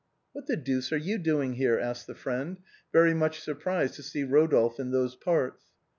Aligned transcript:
"What 0.33 0.47
the 0.47 0.57
deuce 0.57 0.91
are 0.91 0.97
you 0.97 1.19
doing 1.19 1.53
here?" 1.53 1.77
asked 1.79 2.07
the 2.07 2.15
friend, 2.15 2.57
very 2.91 3.13
much 3.13 3.39
surprised 3.39 3.93
to 3.97 4.01
see 4.01 4.25
Eodolphe 4.25 4.79
in 4.79 4.89
those 4.89 5.15
parts. 5.15 5.65